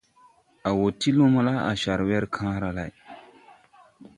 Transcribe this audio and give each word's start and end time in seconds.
A 0.67 0.69
wo 0.77 0.87
ti 0.99 1.09
lumo 1.17 1.39
la, 1.47 1.55
a 1.69 1.71
car 1.81 1.99
wer 2.09 2.23
kããra 2.35 2.69
lay. 2.77 2.91